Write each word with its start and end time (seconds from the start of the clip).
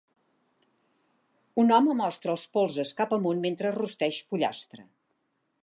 Un 1.63 1.73
home 1.75 1.95
mostra 1.99 2.33
els 2.37 2.45
polzes 2.57 2.95
cap 3.03 3.15
amunt 3.19 3.45
mentre 3.47 3.75
rosteix 3.77 4.21
pollastre. 4.33 4.87